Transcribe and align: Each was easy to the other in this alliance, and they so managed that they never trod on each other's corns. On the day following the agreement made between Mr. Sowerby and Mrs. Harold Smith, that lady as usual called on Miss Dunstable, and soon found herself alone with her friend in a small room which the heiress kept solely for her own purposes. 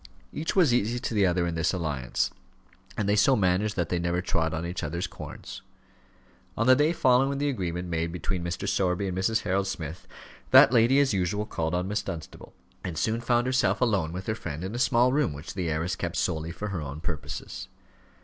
Each 0.33 0.55
was 0.55 0.73
easy 0.73 0.97
to 0.97 1.13
the 1.13 1.27
other 1.27 1.45
in 1.45 1.53
this 1.53 1.73
alliance, 1.73 2.31
and 2.97 3.07
they 3.07 3.15
so 3.15 3.35
managed 3.35 3.75
that 3.75 3.89
they 3.89 3.99
never 3.99 4.19
trod 4.19 4.51
on 4.51 4.65
each 4.65 4.81
other's 4.81 5.05
corns. 5.05 5.61
On 6.57 6.65
the 6.65 6.75
day 6.75 6.91
following 6.91 7.37
the 7.37 7.49
agreement 7.49 7.87
made 7.87 8.11
between 8.11 8.43
Mr. 8.43 8.67
Sowerby 8.67 9.07
and 9.07 9.15
Mrs. 9.15 9.43
Harold 9.43 9.67
Smith, 9.67 10.07
that 10.49 10.73
lady 10.73 10.99
as 10.99 11.13
usual 11.13 11.45
called 11.45 11.75
on 11.75 11.87
Miss 11.87 12.01
Dunstable, 12.01 12.55
and 12.83 12.97
soon 12.97 13.21
found 13.21 13.45
herself 13.45 13.79
alone 13.79 14.11
with 14.11 14.25
her 14.25 14.33
friend 14.33 14.63
in 14.63 14.73
a 14.73 14.79
small 14.79 15.13
room 15.13 15.33
which 15.33 15.53
the 15.53 15.69
heiress 15.69 15.95
kept 15.95 16.17
solely 16.17 16.49
for 16.51 16.69
her 16.69 16.81
own 16.81 16.99
purposes. 16.99 17.67